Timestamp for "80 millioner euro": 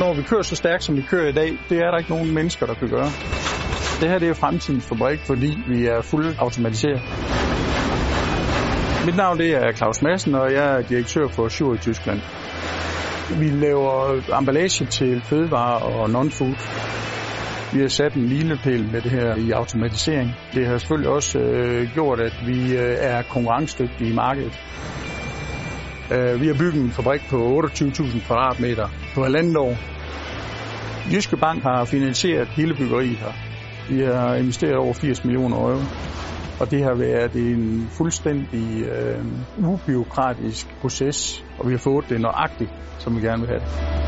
34.94-35.82